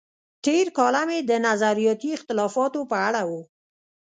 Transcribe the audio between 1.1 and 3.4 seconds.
یې د نظریاتي اختلافاتو په اړه و.